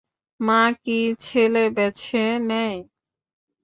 মা 0.39 0.61
কি 0.83 0.99
ছেলে 1.23 1.63
বেছে 1.75 2.23
নেয়? 2.49 2.79